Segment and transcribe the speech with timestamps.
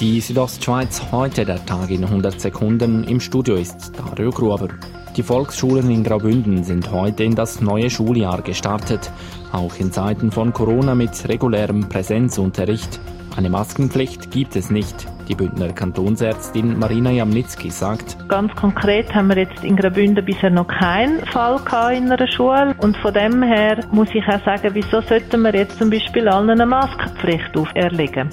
[0.00, 3.02] Die Südostschweiz heute der Tag in 100 Sekunden.
[3.02, 4.68] Im Studio ist Dario Gruber.
[5.16, 9.10] Die Volksschulen in Graubünden sind heute in das neue Schuljahr gestartet.
[9.50, 13.00] Auch in Zeiten von Corona mit regulärem Präsenzunterricht.
[13.36, 15.08] Eine Maskenpflicht gibt es nicht.
[15.26, 20.68] Die Bündner Kantonsärztin Marina Jamnitzki sagt, Ganz konkret haben wir jetzt in Graubünden bisher noch
[20.68, 21.58] keinen Fall
[21.96, 22.76] in einer Schule.
[22.78, 26.50] Und von dem her muss ich auch sagen, wieso sollten wir jetzt zum Beispiel allen
[26.50, 28.30] eine Maskenpflicht auferlegen?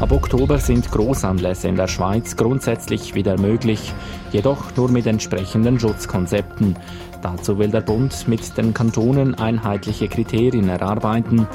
[0.00, 3.92] Ab Oktober sind Großanlässe in der Schweiz grundsätzlich wieder möglich,
[4.32, 6.76] jedoch nur mit entsprechenden Schutzkonzepten.
[7.22, 11.46] Dazu will der Bund mit den Kantonen einheitliche Kriterien erarbeiten.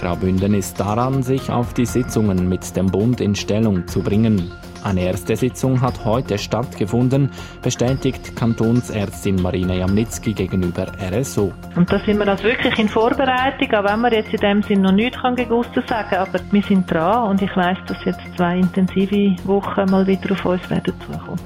[0.00, 4.50] Graubünden ist daran, sich auf die Sitzungen mit dem Bund in Stellung zu bringen.
[4.84, 7.30] Eine erste Sitzung hat heute stattgefunden,
[7.62, 11.54] bestätigt Kantonsärztin Marina Jamnitzki gegenüber RSO.
[11.74, 14.82] Und da sind wir also wirklich in Vorbereitung, auch wenn man jetzt in dem Sinn
[14.82, 18.58] noch nichts kann gegusten sagen, aber wir sind dran und ich weiß, dass jetzt zwei
[18.58, 21.40] intensive Wochen mal wieder auf uns werden zukommen.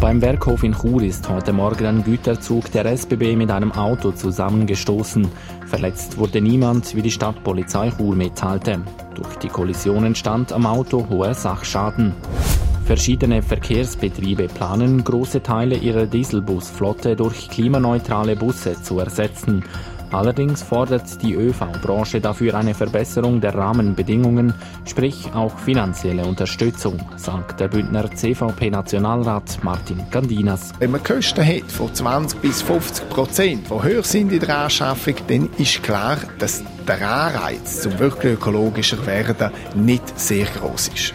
[0.00, 5.28] Beim Werkhof in Chur ist heute Morgen ein Güterzug der SBB mit einem Auto zusammengestoßen.
[5.66, 8.80] Verletzt wurde niemand, wie die Stadtpolizei Chur mitteilte.
[9.14, 12.14] Durch die Kollision entstand am Auto hoher Sachschaden.
[12.90, 19.62] Verschiedene Verkehrsbetriebe planen, große Teile ihrer Dieselbusflotte durch klimaneutrale Busse zu ersetzen.
[20.10, 27.68] Allerdings fordert die ÖV-Branche dafür eine Verbesserung der Rahmenbedingungen, sprich auch finanzielle Unterstützung, sagt der
[27.68, 30.72] Bündner CVP-Nationalrat Martin Gandinas.
[30.80, 35.14] Wenn man Kosten hat von 20 bis 50 Prozent, die höher sind in der Anschaffung,
[35.28, 41.14] dann ist klar, dass der Anreiz zum wirklich ökologischer werden nicht sehr groß ist.